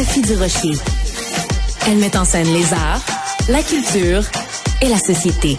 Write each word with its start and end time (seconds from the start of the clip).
Sophie 0.00 0.22
Durocher. 0.22 0.72
Elle 1.86 1.98
met 1.98 2.16
en 2.16 2.24
scène 2.24 2.50
les 2.54 2.72
arts, 2.72 3.04
la 3.50 3.62
culture 3.62 4.22
et 4.80 4.88
la 4.88 4.96
société 4.96 5.58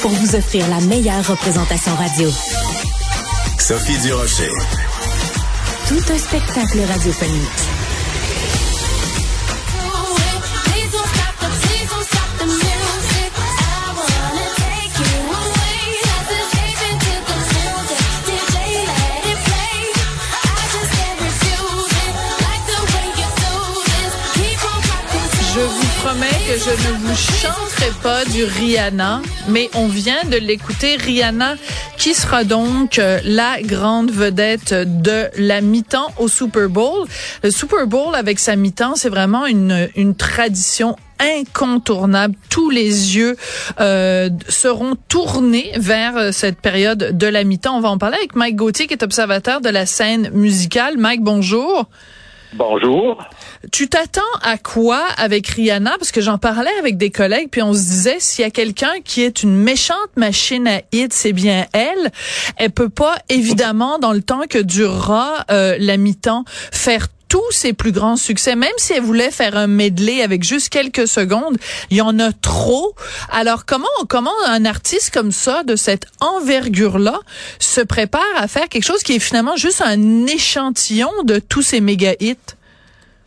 pour 0.00 0.12
vous 0.12 0.36
offrir 0.36 0.64
la 0.68 0.78
meilleure 0.82 1.26
représentation 1.26 1.92
radio. 1.96 2.30
Sophie 3.58 3.98
Durocher. 3.98 4.50
Tout 5.88 6.12
un 6.12 6.18
spectacle 6.18 6.82
radiophonique. 6.88 7.63
Je 26.56 26.70
ne 26.70 26.98
vous 26.98 27.16
chanterai 27.16 27.90
pas 28.00 28.24
du 28.26 28.44
Rihanna, 28.44 29.22
mais 29.48 29.68
on 29.74 29.88
vient 29.88 30.22
de 30.24 30.36
l'écouter. 30.36 30.96
Rihanna, 30.96 31.56
qui 31.96 32.14
sera 32.14 32.44
donc 32.44 32.98
euh, 32.98 33.18
la 33.24 33.60
grande 33.60 34.12
vedette 34.12 34.72
de 34.72 35.28
la 35.36 35.60
mi-temps 35.60 36.12
au 36.18 36.28
Super 36.28 36.68
Bowl. 36.68 37.08
Le 37.42 37.50
Super 37.50 37.88
Bowl 37.88 38.14
avec 38.14 38.38
sa 38.38 38.54
mi-temps, 38.54 38.94
c'est 38.94 39.08
vraiment 39.08 39.46
une, 39.46 39.88
une 39.96 40.14
tradition 40.14 40.96
incontournable. 41.18 42.36
Tous 42.50 42.70
les 42.70 43.16
yeux 43.16 43.36
euh, 43.80 44.30
seront 44.48 44.96
tournés 45.08 45.72
vers 45.76 46.16
euh, 46.16 46.30
cette 46.30 46.60
période 46.60 47.16
de 47.16 47.26
la 47.26 47.42
mi-temps. 47.42 47.76
On 47.76 47.80
va 47.80 47.90
en 47.90 47.98
parler 47.98 48.16
avec 48.18 48.36
Mike 48.36 48.56
Gauthier, 48.56 48.86
qui 48.86 48.94
est 48.94 49.02
observateur 49.02 49.60
de 49.60 49.70
la 49.70 49.86
scène 49.86 50.30
musicale. 50.32 50.98
Mike, 50.98 51.22
bonjour. 51.22 51.88
Bonjour. 52.56 53.18
Tu 53.72 53.88
t'attends 53.88 54.20
à 54.40 54.58
quoi 54.58 55.02
avec 55.16 55.48
Rihanna? 55.48 55.96
Parce 55.98 56.12
que 56.12 56.20
j'en 56.20 56.38
parlais 56.38 56.70
avec 56.78 56.96
des 56.96 57.10
collègues, 57.10 57.48
puis 57.50 57.62
on 57.62 57.72
se 57.72 57.80
disait, 57.80 58.20
s'il 58.20 58.44
y 58.44 58.46
a 58.46 58.50
quelqu'un 58.52 58.92
qui 59.04 59.22
est 59.22 59.42
une 59.42 59.56
méchante 59.56 59.96
machine 60.16 60.68
à 60.68 60.80
hit, 60.92 61.12
c'est 61.12 61.32
bien 61.32 61.66
elle. 61.72 62.12
Elle 62.56 62.70
peut 62.70 62.88
pas, 62.88 63.16
évidemment, 63.28 63.98
dans 63.98 64.12
le 64.12 64.22
temps 64.22 64.42
que 64.48 64.58
durera 64.58 65.44
euh, 65.50 65.76
la 65.80 65.96
mi-temps, 65.96 66.44
faire 66.70 67.08
tous 67.34 67.50
ses 67.50 67.72
plus 67.72 67.90
grands 67.90 68.14
succès, 68.14 68.54
même 68.54 68.76
si 68.76 68.92
elle 68.92 69.02
voulait 69.02 69.32
faire 69.32 69.56
un 69.56 69.66
medley 69.66 70.22
avec 70.22 70.44
juste 70.44 70.72
quelques 70.72 71.08
secondes, 71.08 71.56
il 71.90 71.96
y 71.96 72.00
en 72.00 72.20
a 72.20 72.30
trop. 72.30 72.94
Alors 73.32 73.66
comment 73.66 73.88
comment 74.08 74.30
un 74.46 74.64
artiste 74.64 75.12
comme 75.12 75.32
ça, 75.32 75.64
de 75.64 75.74
cette 75.74 76.06
envergure-là, 76.20 77.18
se 77.58 77.80
prépare 77.80 78.22
à 78.36 78.46
faire 78.46 78.68
quelque 78.68 78.84
chose 78.84 79.02
qui 79.02 79.16
est 79.16 79.18
finalement 79.18 79.56
juste 79.56 79.82
un 79.84 80.26
échantillon 80.26 81.10
de 81.24 81.40
tous 81.40 81.62
ces 81.62 81.80
méga 81.80 82.12
hits? 82.20 82.36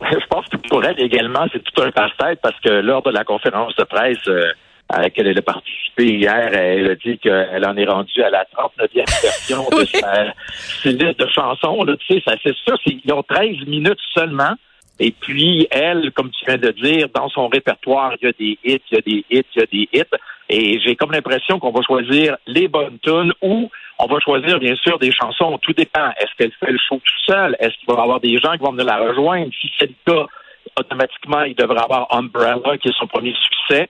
Je 0.00 0.26
pense 0.30 0.46
que 0.48 0.56
pour 0.56 0.82
elle 0.86 0.98
également, 0.98 1.44
c'est 1.52 1.62
tout 1.62 1.82
un 1.82 1.90
casse-tête 1.90 2.38
parce 2.42 2.58
que 2.60 2.70
lors 2.70 3.02
de 3.02 3.10
la 3.10 3.24
conférence 3.24 3.76
de 3.76 3.84
presse 3.84 4.26
euh, 4.28 4.40
à 4.88 5.02
laquelle 5.02 5.26
elle 5.26 5.38
a 5.38 5.42
participé 5.42 6.04
hier, 6.04 6.50
elle 6.54 6.90
a 6.90 6.94
dit 6.94 7.18
qu'elle 7.18 7.64
en 7.66 7.76
est 7.76 7.84
rendue 7.86 8.22
à 8.22 8.30
la 8.30 8.44
39e 8.44 9.04
version 9.22 9.64
de 9.70 9.84
sa 9.84 10.24
liste 10.84 11.18
de 11.20 11.26
chansons. 11.28 11.84
Là, 11.84 11.94
tu 11.96 12.14
sais, 12.14 12.22
ça, 12.26 12.34
c'est 12.42 12.54
sûr, 12.56 12.76
c'est- 12.86 12.96
ils 13.04 13.12
ont 13.12 13.22
13 13.22 13.66
minutes 13.66 13.98
seulement. 14.14 14.52
Et 15.00 15.12
puis, 15.12 15.68
elle, 15.70 16.10
comme 16.12 16.30
tu 16.30 16.44
viens 16.44 16.56
de 16.56 16.70
dire, 16.72 17.08
dans 17.14 17.28
son 17.28 17.46
répertoire, 17.48 18.14
il 18.20 18.26
y 18.26 18.28
a 18.28 18.32
des 18.32 18.58
hits, 18.64 18.82
il 18.90 18.94
y 18.94 18.98
a 18.98 19.00
des 19.00 19.24
hits, 19.30 19.44
il 19.54 19.60
y 19.60 19.62
a 19.62 19.66
des 19.66 19.88
hits. 19.92 20.18
Et 20.48 20.80
j'ai 20.80 20.96
comme 20.96 21.12
l'impression 21.12 21.60
qu'on 21.60 21.70
va 21.70 21.82
choisir 21.82 22.36
les 22.46 22.66
bonnes 22.66 22.98
tunes 23.00 23.32
ou 23.42 23.70
on 24.00 24.06
va 24.06 24.18
choisir, 24.20 24.58
bien 24.58 24.74
sûr, 24.76 24.98
des 24.98 25.12
chansons. 25.12 25.58
Tout 25.58 25.72
dépend. 25.74 26.08
Est-ce 26.18 26.30
qu'elle 26.38 26.52
fait 26.58 26.72
le 26.72 26.78
show 26.78 26.96
tout 26.96 27.20
seul? 27.32 27.54
Est-ce 27.60 27.74
qu'il 27.78 27.86
va 27.86 27.94
y 28.00 28.02
avoir 28.02 28.18
des 28.20 28.38
gens 28.38 28.52
qui 28.52 28.58
vont 28.58 28.72
venir 28.72 28.86
la 28.86 28.96
rejoindre? 28.96 29.50
Si 29.60 29.70
c'est 29.78 29.86
le 29.90 29.94
cas, 30.12 30.26
automatiquement, 30.78 31.42
il 31.42 31.54
devrait 31.54 31.82
avoir 31.82 32.08
Umbrella, 32.12 32.78
qui 32.78 32.88
est 32.88 32.98
son 32.98 33.06
premier 33.06 33.34
succès. 33.34 33.88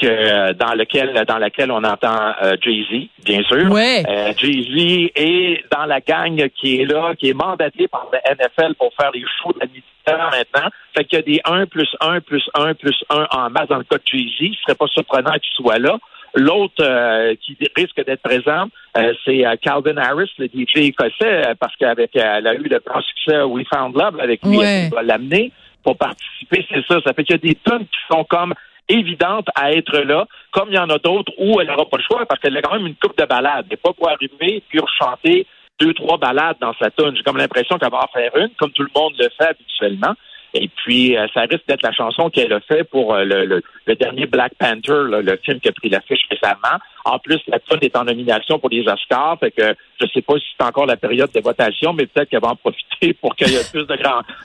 Que, 0.00 0.52
dans 0.52 0.72
lequel 0.74 1.12
dans 1.26 1.38
laquelle 1.38 1.70
on 1.70 1.82
entend 1.84 2.32
euh, 2.42 2.54
Jay-Z, 2.62 3.08
bien 3.24 3.42
sûr. 3.42 3.70
Ouais. 3.70 4.02
Euh, 4.08 4.32
Jay-Z 4.38 5.10
est 5.14 5.64
dans 5.70 5.84
la 5.84 6.00
gang 6.00 6.48
qui 6.56 6.80
est 6.80 6.84
là, 6.84 7.12
qui 7.18 7.28
est 7.30 7.34
mandaté 7.34 7.88
par 7.88 8.06
le 8.12 8.18
NFL 8.34 8.74
pour 8.76 8.92
faire 8.98 9.10
les 9.12 9.20
shows 9.42 9.52
de 9.52 9.60
la 9.60 9.66
mi-temps 9.66 10.30
maintenant. 10.30 10.70
Fait 10.96 11.04
qu'il 11.04 11.16
y 11.18 11.18
a 11.18 11.22
des 11.22 11.40
1 11.44 11.66
plus 11.66 11.88
1 12.00 12.20
plus 12.20 12.48
1 12.54 12.74
plus 12.74 12.96
1 13.10 13.26
en 13.30 13.50
masse 13.50 13.68
dans 13.68 13.78
le 13.78 13.84
cas 13.84 13.96
de 13.96 14.02
Jay-Z. 14.06 14.54
Ce 14.56 14.62
serait 14.62 14.74
pas 14.76 14.86
surprenant 14.86 15.32
qu'il 15.32 15.52
soit 15.56 15.78
là. 15.78 15.98
L'autre 16.34 16.74
euh, 16.80 17.34
qui 17.42 17.56
risque 17.76 18.02
d'être 18.06 18.22
présent, 18.22 18.68
euh, 18.96 19.12
c'est 19.24 19.44
euh, 19.44 19.56
Calvin 19.60 19.96
Harris, 19.96 20.30
le 20.38 20.46
DJ 20.46 20.76
écossais, 20.86 21.12
euh, 21.24 21.54
parce 21.58 21.74
qu'avec 21.76 22.14
euh, 22.16 22.36
elle 22.38 22.46
a 22.46 22.54
eu 22.54 22.62
le 22.62 22.78
grand 22.86 23.02
succès 23.02 23.42
We 23.42 23.66
Found 23.74 23.96
Love 23.96 24.20
avec 24.20 24.40
lui, 24.44 24.56
Ouais. 24.58 24.84
elle 24.84 24.90
va 24.90 25.02
l'amener 25.02 25.50
pour 25.82 25.98
participer. 25.98 26.64
C'est 26.70 26.86
ça. 26.86 27.00
Ça 27.04 27.12
fait 27.12 27.24
qu'il 27.24 27.34
y 27.34 27.38
a 27.38 27.38
des 27.38 27.56
tonnes 27.56 27.84
qui 27.84 27.98
sont 28.08 28.22
comme 28.24 28.54
évidentes 28.90 29.48
à 29.54 29.72
être 29.72 29.98
là, 30.00 30.26
comme 30.52 30.68
il 30.70 30.74
y 30.74 30.78
en 30.78 30.90
a 30.90 30.98
d'autres 30.98 31.32
où 31.38 31.60
elle 31.60 31.66
n'aura 31.68 31.84
pas 31.88 31.96
le 31.98 32.02
choix 32.02 32.26
parce 32.26 32.40
qu'elle 32.40 32.56
a 32.56 32.62
quand 32.62 32.74
même 32.74 32.86
une 32.86 32.96
coupe 32.96 33.16
de 33.18 33.24
balades. 33.24 33.66
Et 33.70 33.76
pas 33.76 33.92
pour 33.92 34.08
arriver 34.08 34.62
puis 34.68 34.80
chanter 34.98 35.46
deux, 35.80 35.94
trois 35.94 36.18
balades 36.18 36.56
dans 36.60 36.74
sa 36.74 36.90
tune. 36.90 37.14
J'ai 37.16 37.22
comme 37.22 37.38
l'impression 37.38 37.78
qu'elle 37.78 37.90
va 37.90 38.04
en 38.04 38.08
faire 38.12 38.36
une, 38.36 38.50
comme 38.58 38.70
tout 38.72 38.82
le 38.82 38.90
monde 38.94 39.14
le 39.18 39.28
fait 39.38 39.48
habituellement. 39.50 40.14
Et 40.52 40.68
puis, 40.68 41.16
euh, 41.16 41.28
ça 41.32 41.42
risque 41.42 41.64
d'être 41.68 41.82
la 41.84 41.92
chanson 41.92 42.28
qu'elle 42.28 42.52
a 42.52 42.58
fait 42.60 42.82
pour 42.82 43.14
euh, 43.14 43.22
le, 43.24 43.44
le- 43.44 43.62
le 43.86 43.94
dernier 43.94 44.26
Black 44.26 44.52
Panther, 44.58 45.04
le 45.22 45.38
film 45.44 45.60
qui 45.60 45.68
a 45.68 45.72
pris 45.72 45.88
l'affiche 45.88 46.26
récemment. 46.28 46.76
En 47.04 47.20
plus, 47.20 47.38
la 47.46 47.60
tune 47.60 47.78
est 47.82 47.96
en 47.96 48.02
nomination 48.04 48.58
pour 48.58 48.68
les 48.68 48.80
Oscars, 48.86 49.38
fait 49.38 49.52
que 49.52 49.74
je 50.00 50.06
sais 50.12 50.22
pas 50.22 50.34
si 50.38 50.44
c'est 50.58 50.66
encore 50.66 50.86
la 50.86 50.96
période 50.96 51.30
de 51.32 51.40
votation, 51.40 51.92
mais 51.92 52.06
peut-être 52.06 52.28
qu'elle 52.30 52.40
va 52.42 52.48
en 52.48 52.56
profiter 52.56 53.14
pour 53.20 53.36
qu'il 53.36 53.48
y 53.50 53.54
ait 53.54 53.70
plus 53.70 53.86
de 53.86 53.96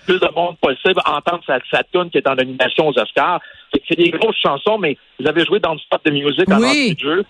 plus 0.05 0.19
de 0.19 0.29
monde 0.35 0.57
possible 0.59 1.01
entendre 1.07 1.41
sa, 1.47 1.57
sa 1.71 1.81
tune 1.83 2.11
qui 2.11 2.19
est 2.19 2.27
en 2.29 2.35
nomination 2.35 2.87
aux 2.87 2.99
Oscars. 2.99 3.41
C'est 3.87 3.97
des 3.97 4.11
grosses 4.11 4.37
chansons, 4.41 4.77
mais 4.77 4.97
vous 5.19 5.27
avez 5.27 5.43
joué 5.45 5.59
dans 5.59 5.73
le 5.73 5.79
spot 5.79 6.01
de 6.05 6.11
musique 6.11 6.51
en 6.51 6.59
Oui. 6.59 6.95
jeu. 6.99 7.23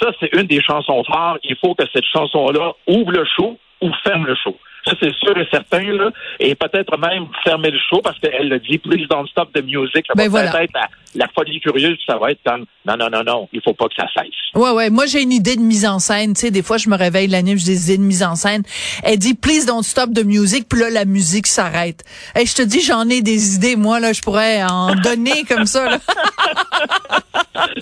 Ça, 0.00 0.10
c'est 0.20 0.32
une 0.34 0.46
des 0.46 0.62
chansons 0.62 1.02
phares. 1.04 1.38
Il 1.42 1.56
faut 1.56 1.74
que 1.74 1.84
cette 1.92 2.04
chanson-là 2.06 2.72
ouvre 2.86 3.12
le 3.12 3.24
show 3.36 3.58
ou 3.82 3.90
ferme 4.04 4.26
le 4.26 4.34
show. 4.34 4.56
Ça, 4.86 4.92
c'est 5.00 5.14
sûr 5.14 5.36
et 5.38 5.46
certain, 5.50 5.82
là. 5.92 6.10
Et 6.38 6.54
peut-être 6.54 6.96
même 6.98 7.26
fermer 7.44 7.70
le 7.70 7.78
show 7.90 8.00
parce 8.02 8.18
qu'elle 8.18 8.48
le 8.48 8.58
dit, 8.60 8.78
please 8.78 9.06
don't 9.10 9.26
stop 9.28 9.52
the 9.52 9.62
music. 9.62 10.06
Ça 10.06 10.14
Ben 10.16 10.24
va 10.24 10.28
voilà. 10.28 10.50
peut-être 10.52 10.62
être 10.64 10.74
la, 11.14 11.26
la 11.26 11.28
folie 11.34 11.60
curieuse, 11.60 11.98
ça 12.06 12.16
va 12.16 12.30
être 12.32 12.40
comme, 12.44 12.64
non, 12.86 12.96
non, 12.96 13.10
non, 13.10 13.22
non, 13.24 13.48
il 13.52 13.60
faut 13.62 13.74
pas 13.74 13.86
que 13.88 13.94
ça 13.94 14.06
cesse. 14.16 14.32
Ouais, 14.54 14.70
ouais. 14.70 14.88
Moi, 14.90 15.04
j'ai 15.06 15.20
une 15.22 15.32
idée 15.32 15.56
de 15.56 15.60
mise 15.60 15.84
en 15.86 15.98
scène. 15.98 16.32
Tu 16.34 16.40
sais, 16.40 16.50
des 16.50 16.62
fois, 16.62 16.78
je 16.78 16.88
me 16.88 16.96
réveille 16.96 17.28
la 17.28 17.42
nuit, 17.42 17.58
j'ai 17.58 17.72
des 17.72 17.84
idées 17.92 17.98
de 17.98 18.06
mise 18.06 18.22
en 18.22 18.34
scène. 18.36 18.62
Elle 19.04 19.18
dit, 19.18 19.34
please 19.34 19.66
don't 19.66 19.82
stop 19.82 20.12
the 20.14 20.24
music. 20.24 20.66
Puis 20.68 20.80
là, 20.80 20.88
la 20.90 21.04
musique 21.04 21.46
s'arrête. 21.46 22.02
Et 22.38 22.46
je 22.46 22.54
te 22.54 22.62
dis, 22.62 22.80
j'en 22.80 23.08
ai 23.08 23.20
des 23.22 23.56
idées. 23.56 23.76
Moi, 23.76 24.00
là, 24.00 24.12
je 24.14 24.22
pourrais 24.22 24.62
en 24.62 24.94
donner 25.04 25.44
comme 25.48 25.66
ça. 25.66 25.90
Là. 25.90 25.98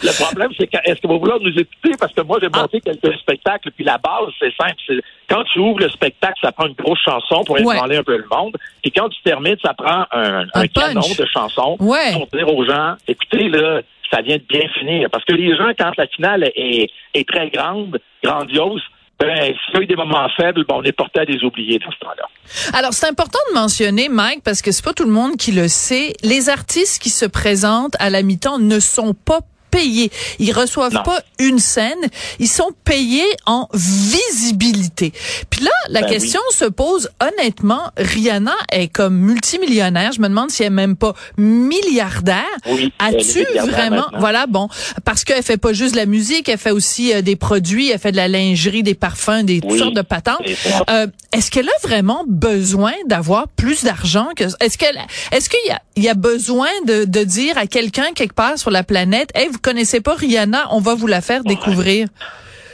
Le 0.02 0.22
problème, 0.24 0.50
c'est 0.58 0.66
que, 0.66 0.78
est-ce 0.84 1.00
que 1.00 1.06
vous 1.06 1.18
voulez 1.20 1.34
nous 1.40 1.50
écouter? 1.60 1.92
Parce 1.98 2.12
que 2.12 2.22
moi, 2.22 2.38
j'ai 2.40 2.48
Ah. 2.52 2.60
monté 2.62 2.80
quelques 2.80 3.14
spectacles, 3.18 3.70
puis 3.72 3.84
la 3.84 3.98
base, 3.98 4.32
c'est 4.40 4.52
simple. 4.56 4.74
c'est- 4.86 5.00
Quand 5.28 5.44
tu 5.52 5.58
ouvres 5.58 5.78
le 5.80 5.90
spectacle, 5.90 6.34
ça 6.40 6.52
prend 6.52 6.66
une 6.66 6.72
grosse 6.74 6.87
chanson 6.96 7.44
pour 7.44 7.56
Ouais. 7.56 7.62
ébranler 7.76 7.96
un 7.96 8.02
peu 8.02 8.16
le 8.16 8.26
monde. 8.30 8.56
Puis 8.82 8.90
quand 8.92 9.08
tu 9.08 9.20
termines, 9.22 9.56
ça 9.62 9.74
prend 9.74 10.04
un, 10.12 10.46
Un 10.54 10.66
canon 10.68 11.00
de 11.00 11.26
chansons 11.32 11.76
Ouais. 11.80 12.12
pour 12.12 12.26
dire 12.28 12.48
aux 12.52 12.64
gens, 12.64 12.94
écoutez, 13.06 13.48
là, 13.48 13.80
ça 14.10 14.22
vient 14.22 14.36
de 14.36 14.44
bien 14.48 14.68
finir. 14.78 15.08
Parce 15.10 15.24
que 15.24 15.32
les 15.34 15.56
gens, 15.56 15.70
quand 15.78 15.92
la 15.98 16.06
finale 16.06 16.50
est, 16.56 16.88
est 17.14 17.28
très 17.28 17.50
grande, 17.50 17.98
grandiose, 18.24 18.82
ben, 19.20 19.52
s'il 19.66 19.74
y 19.74 19.76
a 19.78 19.80
eu 19.82 19.86
des 19.86 19.96
moments 19.96 20.28
faibles, 20.36 20.64
bon, 20.68 20.76
on 20.78 20.82
est 20.84 20.92
porté 20.92 21.20
à 21.20 21.24
les 21.24 21.42
oublier 21.42 21.78
dans 21.80 21.90
ce 21.90 21.98
temps-là. 21.98 22.78
Alors, 22.78 22.92
c'est 22.92 23.08
important 23.08 23.38
de 23.50 23.54
mentionner, 23.58 24.08
Mike, 24.08 24.42
parce 24.44 24.62
que 24.62 24.70
c'est 24.70 24.84
pas 24.84 24.92
tout 24.92 25.04
le 25.04 25.10
monde 25.10 25.36
qui 25.36 25.50
le 25.52 25.66
sait. 25.66 26.12
Les 26.22 26.48
artistes 26.48 27.02
qui 27.02 27.10
se 27.10 27.26
présentent 27.26 27.96
à 27.98 28.10
la 28.10 28.22
mi-temps 28.22 28.58
ne 28.60 28.78
sont 28.78 29.14
pas 29.14 29.40
payés. 29.70 30.10
Ils 30.38 30.52
reçoivent 30.52 31.02
pas 31.04 31.20
une 31.38 31.58
scène, 31.58 31.98
ils 32.38 32.48
sont 32.48 32.70
payés 32.84 33.24
en 33.46 33.68
visibilité. 33.74 35.12
Puis 35.50 35.62
là, 35.64 35.70
la 35.88 36.02
Ben 36.02 36.10
question 36.10 36.40
se 36.50 36.64
pose 36.64 37.08
honnêtement, 37.20 37.90
Rihanna 37.96 38.54
est 38.72 38.88
comme 38.88 39.16
multimillionnaire, 39.16 40.12
je 40.12 40.20
me 40.20 40.28
demande 40.28 40.50
si 40.50 40.62
elle 40.62 40.68
est 40.68 40.70
même 40.70 40.96
pas 40.96 41.14
milliardaire. 41.36 42.44
Oui, 42.66 42.92
As-tu 42.98 43.44
vraiment? 43.44 43.96
maintenant. 43.96 44.18
voilà, 44.18 44.46
bon, 44.46 44.68
parce 45.04 45.24
qu'elle 45.24 45.42
fait 45.42 45.56
pas 45.56 45.72
juste 45.72 45.92
de 45.92 45.96
la 45.98 46.06
musique, 46.06 46.48
elle 46.48 46.58
fait 46.58 46.70
aussi 46.70 47.12
euh, 47.12 47.22
des 47.22 47.36
produits, 47.36 47.90
elle 47.90 47.98
fait 47.98 48.12
de 48.12 48.16
la 48.16 48.28
lingerie, 48.28 48.82
des 48.82 48.94
parfums, 48.94 49.42
des 49.44 49.60
toutes 49.60 49.72
Oui, 49.72 49.78
sortes 49.78 49.94
de 49.94 50.02
patentes. 50.02 50.40
Euh, 50.90 51.06
est-ce 51.32 51.50
qu'elle 51.50 51.68
a 51.68 51.86
vraiment 51.86 52.24
besoin 52.26 52.92
d'avoir 53.06 53.48
plus 53.48 53.84
d'argent 53.84 54.28
que 54.36 54.44
est-ce 54.60 54.78
qu'elle 54.78 54.98
est-ce 55.32 55.48
qu'il 55.48 55.58
y 55.66 55.70
a 55.70 55.80
il 55.96 56.04
y 56.04 56.08
a 56.08 56.14
besoin 56.14 56.68
de, 56.86 57.04
de 57.04 57.24
dire 57.24 57.58
à 57.58 57.66
quelqu'un 57.66 58.12
quelque 58.14 58.34
part 58.34 58.56
sur 58.58 58.70
la 58.70 58.84
planète 58.84 59.30
hey 59.34 59.48
vous 59.48 59.58
connaissez 59.68 60.00
pas 60.00 60.14
Rihanna 60.14 60.68
on 60.70 60.80
va 60.80 60.94
vous 60.94 61.06
la 61.06 61.20
faire 61.20 61.42
découvrir 61.44 62.08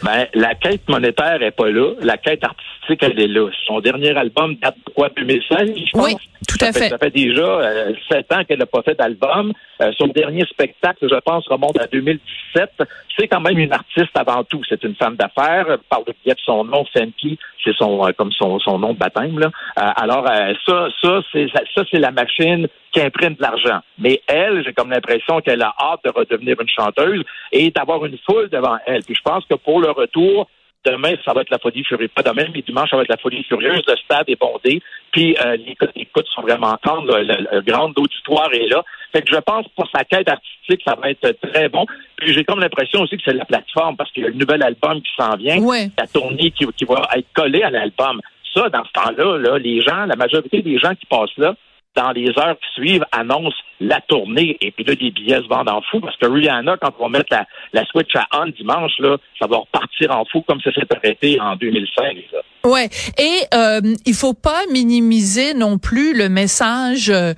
Ben, 0.05 0.29
la 0.33 0.55
quête 0.55 0.89
monétaire 0.89 1.43
est 1.43 1.51
pas 1.51 1.71
là. 1.71 1.95
La 2.03 2.17
quête 2.19 2.45
artistique, 2.45 2.84
elle 2.89 3.21
est 3.21 3.29
là. 3.29 3.49
Son 3.67 3.81
dernier 3.81 4.17
album 4.17 4.57
date 4.57 4.77
de 4.87 4.93
quoi, 4.93 5.09
2016, 5.17 5.75
je 5.77 5.91
pense? 5.93 6.07
Oui, 6.07 6.17
tout 6.47 6.57
Ça 6.59 6.69
à 6.69 6.73
fait. 6.73 6.89
Ça 6.89 6.99
fait 6.99 7.11
déjà 7.11 7.43
euh, 7.43 7.93
sept 8.11 8.33
ans 8.33 8.45
qu'elle 8.45 8.59
n'a 8.59 8.67
pas 8.67 8.83
fait 8.83 8.95
d'album. 8.95 9.53
Euh, 9.81 9.93
son 9.99 10.07
dernier 10.09 10.45
spectacle, 10.47 11.09
je 11.11 11.19
pense, 11.21 11.47
remonte 11.49 11.79
à 11.81 11.87
2017. 11.87 12.71
C'est 13.19 13.29
quand 13.29 13.41
même 13.41 13.59
une 13.59 13.73
artiste 13.73 14.17
avant 14.17 14.45
tout. 14.45 14.63
C'est 14.69 14.83
une 14.85 14.95
femme 14.95 15.17
d'affaires. 15.17 15.67
Euh, 15.69 15.77
Par 15.89 16.01
le 16.07 16.13
biais 16.25 16.35
de 16.35 16.41
son 16.45 16.65
nom, 16.65 16.85
Fenty, 16.93 17.39
c'est 17.65 17.75
son 17.75 18.07
euh, 18.07 18.13
comme 18.13 18.33
son, 18.33 18.59
son 18.59 18.79
nom 18.79 18.93
de 18.93 18.99
baptême. 18.99 19.39
Là. 19.39 19.51
Euh, 19.79 19.91
alors 19.97 20.29
euh, 20.31 20.53
ça, 20.67 20.89
ça 21.03 21.21
c'est 21.33 21.47
ça 21.75 21.83
c'est 21.91 21.99
la 21.99 22.11
machine 22.11 22.69
qui 22.93 23.01
imprime 23.01 23.35
de 23.35 23.43
l'argent. 23.43 23.81
Mais 23.99 24.21
elle, 24.27 24.63
j'ai 24.65 24.73
comme 24.73 24.91
l'impression 24.91 25.41
qu'elle 25.41 25.63
a 25.63 25.75
hâte 25.81 26.01
de 26.05 26.11
redevenir 26.11 26.57
une 26.61 26.69
chanteuse 26.69 27.25
et 27.51 27.71
d'avoir 27.71 28.05
une 28.05 28.19
foule 28.19 28.49
devant 28.51 28.77
elle. 28.87 29.03
Puis 29.03 29.15
je 29.15 29.23
pense 29.23 29.45
que 29.47 29.55
pour 29.55 29.81
le 29.81 29.91
retour, 29.91 30.49
Demain, 30.85 31.15
ça 31.25 31.33
va 31.33 31.41
être 31.41 31.51
la 31.51 31.59
folie 31.59 31.85
furieuse. 31.85 32.11
Pas 32.15 32.23
demain, 32.23 32.47
mais 32.55 32.63
dimanche, 32.63 32.91
ça 32.91 32.97
va 32.97 33.03
être 33.03 33.09
la 33.09 33.17
folie 33.17 33.43
furieuse. 33.45 33.83
Le 33.87 33.97
stade 33.97 34.29
est 34.29 34.39
bondé. 34.39 34.83
Puis 35.13 35.37
euh, 35.45 35.57
les 35.57 35.75
codes 35.77 35.93
d'écoute 35.97 36.27
sont 36.35 36.43
vraiment 36.43 36.77
tendres. 36.83 37.17
Le, 37.17 37.23
le, 37.23 37.47
le 37.51 37.61
grand 37.63 37.91
auditoire 37.97 38.53
est 38.53 38.69
là. 38.69 38.85
Fait 39.13 39.23
que 39.23 39.31
je 39.33 39.41
pense 39.41 39.67
pour 39.77 39.89
sa 39.95 40.05
quête 40.05 40.29
artistique, 40.29 40.83
ça 40.85 40.97
va 41.01 41.11
être 41.11 41.39
très 41.41 41.69
bon. 41.69 41.87
Puis 42.17 42.33
j'ai 42.33 42.45
comme 42.45 42.61
l'impression 42.61 43.01
aussi 43.03 43.17
que 43.17 43.23
c'est 43.25 43.33
la 43.33 43.45
plateforme 43.45 43.97
parce 43.97 44.11
qu'il 44.11 44.25
y 44.25 44.27
a 44.27 44.31
un 44.31 44.33
nouvel 44.33 44.63
album 44.63 45.01
qui 45.01 45.13
s'en 45.17 45.37
vient. 45.37 45.59
Ouais. 45.59 45.89
La 45.97 46.07
tournée 46.07 46.51
qui, 46.51 46.67
qui 46.77 46.85
va 46.85 47.09
être 47.15 47.33
collée 47.33 47.63
à 47.63 47.71
l'album. 47.71 48.21
Ça, 48.53 48.69
dans 48.69 48.85
ce 48.85 48.93
temps-là, 48.93 49.39
là, 49.39 49.59
les 49.59 49.81
gens, 49.81 50.07
la 50.07 50.17
majorité 50.17 50.63
des 50.63 50.79
gens 50.79 50.95
qui 50.95 51.07
passent 51.07 51.37
là, 51.39 51.55
dans 51.97 52.13
les 52.13 52.29
heures 52.39 52.57
qui 52.59 52.83
suivent, 52.83 53.05
annoncent 53.13 53.57
la 53.81 54.01
tournée. 54.01 54.57
Et 54.61 54.71
puis 54.71 54.85
là, 54.85 54.95
les 55.01 55.11
billets 55.11 55.43
se 55.43 55.49
vendent 55.49 55.69
en 55.69 55.81
fou 55.83 56.01
parce 56.01 56.17
que 56.17 56.27
Rihanna, 56.27 56.77
quand 56.81 56.93
on 56.99 57.05
va 57.05 57.19
mettre 57.19 57.29
la, 57.31 57.47
la 57.73 57.85
Switch 57.87 58.15
à 58.15 58.27
on 58.33 58.47
dimanche, 58.49 58.93
là, 58.99 59.17
ça 59.39 59.47
va 59.47 59.59
repartir 59.59 60.11
en 60.11 60.25
fou 60.25 60.43
comme 60.43 60.61
ça 60.61 60.73
s'est 60.73 60.87
arrêté 60.95 61.41
en 61.41 61.57
2005. 61.57 62.17
là. 62.33 62.41
Ouais, 62.65 62.89
et 63.19 63.41
euh, 63.53 63.81
il 64.07 64.15
faut 64.15 64.33
pas 64.33 64.63
minimiser 64.73 65.53
non 65.53 65.77
plus 65.77 66.17
le 66.17 66.31
message 66.31 67.11
euh, 67.11 67.35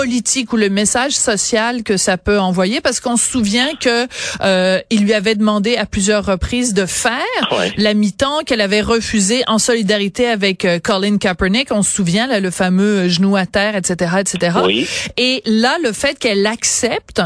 politique 0.00 0.52
ou 0.52 0.58
le 0.58 0.68
message 0.68 1.12
social 1.12 1.82
que 1.82 1.96
ça 1.96 2.18
peut 2.18 2.38
envoyer 2.38 2.82
parce 2.82 3.00
qu'on 3.00 3.16
se 3.16 3.30
souvient 3.30 3.70
que 3.80 4.06
euh, 4.42 4.78
il 4.90 5.04
lui 5.04 5.14
avait 5.14 5.34
demandé 5.34 5.78
à 5.78 5.86
plusieurs 5.86 6.26
reprises 6.26 6.74
de 6.74 6.84
faire 6.84 7.14
Ouais. 7.50 7.72
la 7.78 7.94
mi-temps 7.94 8.40
qu'elle 8.44 8.60
avait 8.60 8.82
refusé 8.82 9.42
en 9.46 9.58
solidarité 9.58 10.26
avec 10.26 10.64
euh, 10.66 10.78
Colin 10.82 11.16
Kaepernick 11.16 11.68
on 11.70 11.82
se 11.82 11.90
souvient 11.94 12.26
là, 12.26 12.40
le 12.40 12.50
fameux 12.50 13.04
euh, 13.04 13.08
genou 13.08 13.36
à 13.36 13.46
terre 13.46 13.74
etc 13.74 14.16
etc 14.20 14.58
Oui. 14.66 14.86
et 15.16 15.42
là 15.46 15.76
le 15.82 15.92
fait 15.92 16.18
qu'elle 16.18 16.46
accepte 16.46 17.22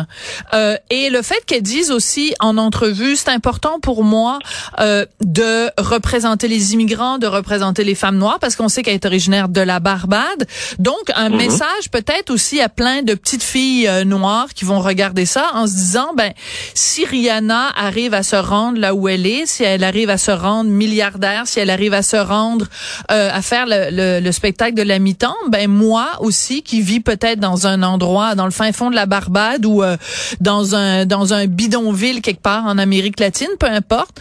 euh, 0.54 0.76
et 0.90 1.10
le 1.10 1.22
fait 1.22 1.44
qu'elle 1.46 1.62
dise 1.62 1.90
aussi 1.90 2.34
en 2.38 2.56
entrevue 2.56 3.16
c'est 3.16 3.30
important 3.30 3.80
pour 3.80 4.04
moi 4.04 4.38
euh, 4.78 5.06
de 5.24 5.70
représenter 5.78 6.46
les 6.46 6.72
immigrants 6.74 7.18
de 7.18 7.26
représenter 7.26 7.82
les 7.82 7.96
femmes 7.96 8.18
noires 8.18 8.38
parce 8.38 8.54
qu'on 8.54 8.68
sait 8.68 8.82
qu'elle 8.84 8.94
est 8.94 9.06
originaire 9.06 9.48
de 9.48 9.60
la 9.60 9.80
Barbade 9.80 10.46
donc 10.78 11.10
un 11.16 11.30
message 11.30 11.90
peut-être 11.90 12.30
aussi 12.30 12.59
à 12.60 12.68
plein 12.68 13.02
de 13.02 13.14
petites 13.14 13.42
filles 13.42 13.86
euh, 13.88 14.04
noires 14.04 14.48
qui 14.54 14.64
vont 14.64 14.80
regarder 14.80 15.26
ça 15.26 15.50
en 15.54 15.66
se 15.66 15.74
disant 15.74 16.08
ben 16.16 16.32
si 16.74 17.04
Rihanna 17.04 17.68
arrive 17.76 18.14
à 18.14 18.22
se 18.22 18.36
rendre 18.36 18.78
là 18.78 18.94
où 18.94 19.08
elle 19.08 19.26
est 19.26 19.46
si 19.46 19.62
elle 19.64 19.84
arrive 19.84 20.10
à 20.10 20.18
se 20.18 20.30
rendre 20.30 20.70
milliardaire 20.70 21.46
si 21.46 21.60
elle 21.60 21.70
arrive 21.70 21.94
à 21.94 22.02
se 22.02 22.16
rendre 22.16 22.66
euh, 23.10 23.30
à 23.32 23.42
faire 23.42 23.66
le, 23.66 23.90
le- 23.90 24.20
le 24.20 24.32
spectacle 24.32 24.74
de 24.74 24.82
la 24.82 24.98
mi-temps 24.98 25.36
ben 25.48 25.68
moi 25.70 26.08
aussi 26.20 26.62
qui 26.62 26.80
vis 26.80 27.00
peut-être 27.00 27.40
dans 27.40 27.66
un 27.66 27.82
endroit 27.82 28.34
dans 28.34 28.44
le 28.44 28.50
fin 28.50 28.72
fond 28.72 28.90
de 28.90 28.94
la 28.96 29.06
Barbade 29.06 29.64
ou 29.66 29.82
euh, 29.82 29.96
dans 30.40 30.74
un 30.74 31.06
dans 31.06 31.34
un 31.34 31.46
bidonville 31.46 32.20
quelque 32.22 32.42
part 32.42 32.64
en 32.66 32.78
Amérique 32.78 33.20
latine 33.20 33.48
peu 33.58 33.66
importe 33.66 34.20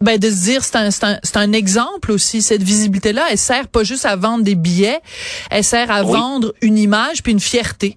ben 0.00 0.18
de 0.18 0.30
se 0.30 0.44
dire 0.44 0.64
c'est 0.64 0.76
un 0.76 0.90
c'est 0.90 1.04
un 1.04 1.18
c'est 1.22 1.36
un 1.36 1.52
exemple 1.52 2.12
aussi 2.12 2.40
cette 2.40 2.62
visibilité 2.62 3.12
là 3.12 3.26
elle 3.30 3.38
sert 3.38 3.66
pas 3.68 3.82
juste 3.82 4.04
à 4.06 4.14
vendre 4.16 4.44
des 4.44 4.54
billets. 4.54 5.00
Elle 5.50 5.64
sert 5.64 5.90
à 5.90 6.02
Oui. 6.04 6.12
vendre 6.12 6.54
une 6.62 6.78
image 6.78 7.22
puis 7.22 7.32
une 7.32 7.40
fierté 7.40 7.96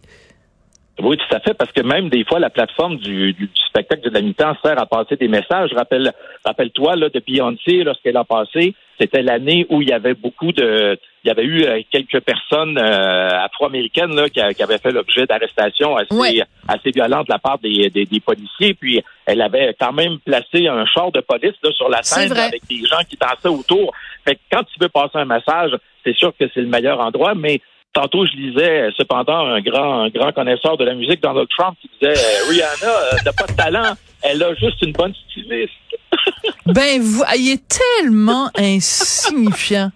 Oui, 0.99 1.17
tout 1.17 1.35
à 1.35 1.39
fait, 1.39 1.53
parce 1.53 1.71
que 1.71 1.81
même 1.81 2.09
des 2.09 2.23
fois, 2.25 2.39
la 2.39 2.49
plateforme 2.49 2.97
du, 2.97 3.33
du, 3.33 3.49
spectacle 3.67 4.09
de 4.09 4.13
la 4.13 4.21
mi-temps 4.21 4.55
sert 4.63 4.77
à 4.79 4.85
passer 4.85 5.15
des 5.15 5.29
messages. 5.29 5.71
Rappelle, 5.73 6.11
rappelle-toi 6.43 6.95
là, 6.97 7.09
de 7.09 7.21
Beyoncé, 7.25 7.83
lorsqu'elle 7.83 8.17
a 8.17 8.25
passé, 8.25 8.75
c'était 8.99 9.21
l'année 9.23 9.65
où 9.69 9.81
il 9.81 9.89
y 9.89 9.93
avait 9.93 10.13
beaucoup 10.13 10.51
de, 10.51 10.99
il 11.23 11.27
y 11.27 11.31
avait 11.31 11.43
eu 11.43 11.63
euh, 11.63 11.81
quelques 11.89 12.19
personnes 12.19 12.77
euh, 12.77 13.45
afro-américaines 13.45 14.15
là, 14.15 14.27
qui, 14.27 14.41
avaient 14.41 14.77
fait 14.77 14.91
l'objet 14.91 15.25
d'arrestations 15.25 15.95
assez, 15.95 16.13
Ouais. 16.13 16.43
assez 16.67 16.91
violentes 16.91 17.27
de 17.27 17.33
la 17.33 17.39
part 17.39 17.57
des, 17.59 17.89
des, 17.89 18.05
des 18.05 18.19
policiers. 18.19 18.73
Puis 18.73 19.01
elle 19.25 19.41
avait 19.41 19.75
quand 19.79 19.93
même 19.93 20.19
placé 20.19 20.67
un 20.67 20.85
char 20.85 21.11
de 21.11 21.21
police 21.21 21.55
là, 21.63 21.71
sur 21.71 21.89
la 21.89 22.03
scène 22.03 22.31
avec 22.33 22.61
des 22.67 22.83
gens 22.85 23.01
qui 23.09 23.17
dansaient 23.17 23.55
autour. 23.55 23.93
Fait 24.25 24.35
que 24.35 24.41
quand 24.51 24.63
tu 24.63 24.79
veux 24.79 24.89
passer 24.89 25.17
un 25.17 25.25
message, 25.25 25.71
c'est 26.03 26.15
sûr 26.15 26.33
que 26.37 26.45
c'est 26.53 26.61
le 26.61 26.67
meilleur 26.67 26.99
endroit, 26.99 27.33
mais 27.35 27.61
Tantôt, 27.93 28.25
je 28.25 28.31
lisais 28.37 28.83
euh, 28.83 28.91
cependant 28.97 29.47
un 29.47 29.59
grand, 29.59 30.03
un 30.03 30.09
grand 30.09 30.31
connaisseur 30.31 30.77
de 30.77 30.85
la 30.85 30.93
musique, 30.93 31.21
Donald 31.21 31.47
Trump, 31.49 31.77
qui 31.81 31.89
disait 31.99 32.17
euh, 32.17 32.49
Rihanna 32.49 32.89
euh, 32.89 33.17
n'a 33.25 33.33
pas 33.33 33.47
de 33.47 33.53
talent, 33.53 33.93
elle 34.21 34.41
a 34.43 34.55
juste 34.55 34.81
une 34.81 34.93
bonne 34.93 35.13
styliste. 35.29 35.73
ben 36.67 37.01
vous 37.01 37.23
il 37.35 37.51
est 37.51 37.63
tellement 37.67 38.49
insignifiant 38.55 39.91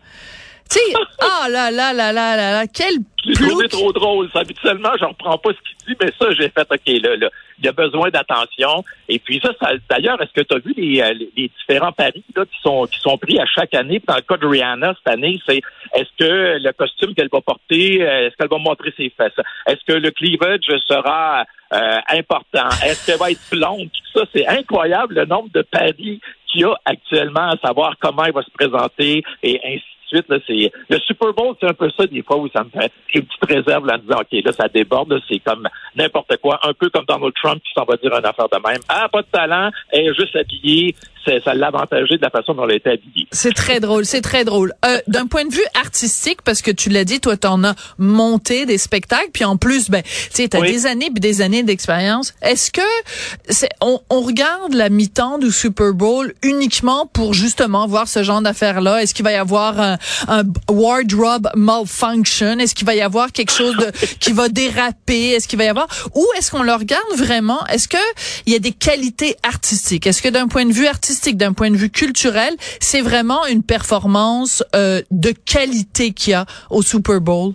tu 0.69 0.80
sais 0.80 0.94
ah 1.19 1.47
là 1.50 1.69
là 1.69 1.94
là 1.94 2.12
là 2.12 2.36
là 2.36 2.51
là 2.51 2.68
quel 2.68 2.95
Plouc 3.33 3.68
trop 3.69 3.92
drôle. 3.94 4.30
Ça, 4.31 4.39
habituellement, 4.39 4.92
je 5.00 5.06
reprends 5.06 5.38
pas 5.38 5.50
ce 5.51 5.57
qu'il 5.69 5.88
dit, 5.88 5.98
mais 6.01 6.12
ça, 6.19 6.31
j'ai 6.31 6.50
fait, 6.50 6.68
OK, 6.69 7.01
là, 7.03 7.15
là, 7.15 7.29
il 7.60 7.65
y 7.65 7.67
a 7.67 7.72
besoin 7.72 8.10
d'attention. 8.10 8.84
Et 9.08 9.17
puis 9.20 9.39
ça, 9.44 9.51
ça 9.62 9.72
d'ailleurs, 9.89 10.22
est-ce 10.22 10.34
que 10.34 10.41
tu 10.46 10.55
as 10.55 10.60
vu 10.60 10.74
les, 10.75 11.01
euh, 11.01 11.13
les- 11.13 11.29
les 11.38 11.50
différents 11.60 11.91
paris 11.94 12.24
là, 12.36 12.46
qui 12.46 12.60
sont 12.62 12.86
qui 12.86 13.00
sont 13.00 13.17
pris 13.17 13.39
à 13.39 13.46
chaque 13.46 13.74
année? 13.74 14.01
Dans 14.05 14.15
le 14.15 14.22
cas 14.22 14.38
de 14.38 14.46
Rihanna, 14.46 14.94
cette 14.98 15.13
année, 15.13 15.39
c'est 15.48 15.62
est-ce 15.94 16.10
que 16.20 16.58
le 16.62 16.72
costume 16.74 17.13
qu'elle 17.15 17.29
va 17.32 17.39
porter, 17.41 18.01
euh, 18.01 18.27
est-ce 18.27 18.36
qu'elle 18.36 18.50
va 18.50 18.58
montrer 18.58 18.94
ses 18.98 19.10
fesses? 19.10 19.32
Est-ce 19.67 19.84
que 19.88 19.94
le 19.98 20.12
cleavage 20.12 20.65
sera 20.88 21.46
euh, 21.74 21.98
important? 22.10 22.67
Est-ce 22.86 23.05
qu'elle 23.05 23.20
va 23.20 23.32
être 23.32 23.39
blonde? 23.51 23.89
Tout 23.89 24.20
ça, 24.20 24.25
c'est 24.34 24.48
incroyable 24.48 25.15
le 25.15 25.25
nombre 25.25 25.50
de 25.53 25.62
paris 25.62 26.20
qu'il 26.48 26.62
y 26.62 26.63
a 26.65 26.74
actuellement 26.86 27.50
à 27.51 27.58
savoir 27.65 27.96
comment 28.00 28.25
elle 28.25 28.34
va 28.34 28.44
se 28.44 28.51
présenter 28.51 29.24
et 29.44 29.60
ainsi 29.65 29.84
suite. 30.07 30.25
Là, 30.29 30.38
c'est, 30.47 30.71
le 30.89 31.00
Super 31.00 31.33
Bowl, 31.33 31.55
c'est 31.59 31.67
un 31.69 31.74
peu 31.74 31.89
ça 31.97 32.05
des 32.07 32.24
fois 32.24 32.38
où 32.38 32.47
ça 32.50 32.63
me 32.63 32.69
fait 32.69 32.91
j'ai 33.13 33.19
une 33.19 33.25
petite 33.25 33.45
réserve 33.45 33.85
là, 33.85 33.95
en 33.95 33.97
disant 34.00 34.19
OK, 34.21 34.43
là, 34.43 34.51
ça 34.51 34.67
déborde, 34.67 35.12
là, 35.12 35.19
c'est 35.29 35.39
comme 35.39 35.67
n'importe 35.95 36.38
quoi, 36.38 36.59
un 36.63 36.74
peu 36.74 36.89
comme 36.89 37.05
Donald 37.07 37.33
Trump 37.41 37.62
qui 37.63 37.71
s'en 37.77 37.85
va 37.85 37.95
dire 37.97 38.12
une 38.17 38.25
affaire 38.25 38.47
de 38.50 38.67
même. 38.67 38.79
Ah, 38.89 39.07
pas 39.12 39.21
de 39.21 39.27
talent, 39.31 39.69
est 39.91 40.13
juste 40.13 40.35
habillée, 40.35 40.95
c'est, 41.25 41.43
ça 41.43 41.53
l'a 41.53 41.67
avantagé 41.67 42.17
de 42.17 42.21
la 42.21 42.29
façon 42.29 42.53
dont 42.53 42.67
elle 42.67 42.75
été 42.75 42.91
habillée. 42.91 43.27
C'est 43.31 43.53
très 43.53 43.79
drôle, 43.79 44.05
c'est 44.05 44.21
très 44.21 44.43
drôle. 44.45 44.74
Euh, 44.85 44.97
D'un 45.07 45.27
point 45.27 45.45
de 45.45 45.53
vue 45.53 45.65
artistique, 45.79 46.41
parce 46.43 46.62
que 46.62 46.71
tu 46.71 46.89
l'as 46.89 47.03
dit, 47.05 47.19
toi, 47.19 47.38
t'en 47.38 47.63
as 47.63 47.74
monté 47.97 48.65
des 48.65 48.77
spectacles, 48.77 49.31
puis 49.33 49.45
en 49.45 49.57
plus, 49.57 49.89
ben, 49.89 50.03
tu 50.03 50.09
sais, 50.31 50.47
t'as 50.47 50.59
Oui. 50.59 50.71
des 50.71 50.85
années 50.85 51.09
puis 51.12 51.19
des 51.19 51.41
années 51.41 51.63
d'expérience. 51.63 52.33
Est-ce 52.41 52.71
que 52.71 52.81
c'est, 53.50 53.69
on, 53.81 54.00
on 54.09 54.21
regarde 54.21 54.74
la 54.74 54.89
mi-temps 54.89 55.39
du 55.39 55.51
Super 55.51 55.93
Bowl 55.93 56.33
uniquement 56.43 57.05
pour 57.07 57.33
justement 57.33 57.88
voir 57.88 58.07
ce 58.07 58.24
genre 58.24 58.41
d'affaires-là? 58.41 59.01
Est-ce 59.01 59.13
qu'il 59.13 59.25
va 59.25 59.31
y 59.31 59.35
avoir 59.35 59.95
un, 60.28 60.40
un 60.40 60.44
wardrobe 60.70 61.50
malfunction? 61.56 62.60
Est-ce 62.60 62.75
qu'il 62.75 62.86
va 62.86 62.96
y 62.96 63.02
avoir 63.02 63.32
quelque 63.32 63.52
chose 63.52 63.75
de 63.78 63.92
qui 64.20 64.32
va 64.32 64.50
déraper? 64.50 65.32
Est-ce 65.32 65.48
qu'il 65.48 65.58
va 65.58 65.66
y 65.66 65.68
avoir? 65.68 65.88
Ou 66.16 66.25
est-ce 66.38 66.52
qu'on 66.52 66.64
le 66.64 66.74
regarde 66.74 67.04
vraiment? 67.18 67.66
Est-ce 67.68 67.88
que 67.88 67.98
il 68.46 68.54
y 68.54 68.56
a 68.56 68.60
des 68.60 68.72
qualités 68.72 69.36
artistiques? 69.44 70.08
Est-ce 70.08 70.22
que 70.22 70.30
d'un 70.30 70.48
point 70.48 70.66
de 70.66 70.74
vue 70.74 70.88
artistique, 70.88 71.38
d'un 71.38 71.54
point 71.54 71.72
de 71.72 71.78
vue 71.78 71.90
culturel, 71.90 72.54
c'est 72.80 73.02
vraiment 73.02 73.46
une 73.48 73.64
performance 73.64 74.64
euh, 74.75 75.02
de 75.12 75.32
qualité 75.32 76.14
qu'il 76.14 76.32
y 76.32 76.34
a 76.34 76.46
au 76.70 76.82
Super 76.82 77.22
Bowl? 77.22 77.54